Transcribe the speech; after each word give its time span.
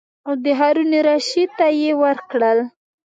او 0.27 0.33
د 0.43 0.45
هارون 0.59 0.91
الرشید 0.99 1.49
ته 1.57 1.67
یې 1.81 1.91
ورکړل. 2.03 2.59